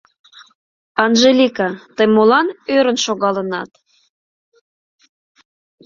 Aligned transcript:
Анжелика, 1.03 1.69
тый 1.95 2.07
молан 2.15 2.47
ӧрын 2.75 2.97
шогалынат? 3.05 3.69